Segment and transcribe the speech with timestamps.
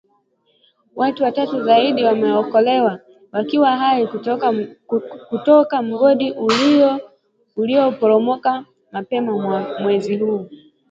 [0.95, 2.99] Watu watatu zaidi wameokolewa
[3.31, 4.07] wakiwa hai
[5.29, 6.31] kutoka mgodi
[7.55, 10.49] ulio poromoka mapema mwezi huu